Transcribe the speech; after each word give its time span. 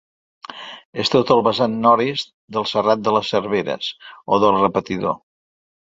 És 1.03 1.11
tot 1.15 1.33
el 1.35 1.43
vessant 1.49 1.75
nord-est 1.83 2.33
del 2.57 2.67
Serrat 2.71 3.05
de 3.09 3.15
les 3.19 3.29
Serveres, 3.35 3.93
o 4.37 4.41
del 4.45 4.59
Repetidor. 4.61 5.19